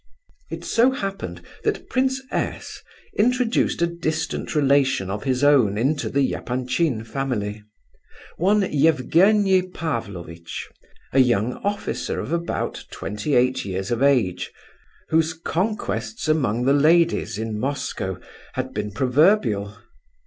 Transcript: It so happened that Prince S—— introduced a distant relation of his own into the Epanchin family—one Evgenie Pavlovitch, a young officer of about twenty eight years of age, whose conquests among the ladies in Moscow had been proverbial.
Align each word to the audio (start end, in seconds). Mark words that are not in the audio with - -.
It 0.49 0.65
so 0.65 0.89
happened 0.89 1.43
that 1.63 1.87
Prince 1.87 2.21
S—— 2.31 2.81
introduced 3.19 3.83
a 3.83 3.85
distant 3.85 4.55
relation 4.55 5.11
of 5.11 5.25
his 5.25 5.43
own 5.43 5.77
into 5.77 6.09
the 6.09 6.33
Epanchin 6.33 7.03
family—one 7.03 8.63
Evgenie 8.63 9.61
Pavlovitch, 9.71 10.67
a 11.13 11.19
young 11.19 11.53
officer 11.63 12.19
of 12.19 12.33
about 12.33 12.83
twenty 12.89 13.35
eight 13.35 13.63
years 13.63 13.91
of 13.91 14.01
age, 14.01 14.51
whose 15.09 15.35
conquests 15.35 16.27
among 16.27 16.65
the 16.65 16.73
ladies 16.73 17.37
in 17.37 17.59
Moscow 17.59 18.17
had 18.53 18.73
been 18.73 18.91
proverbial. 18.91 19.77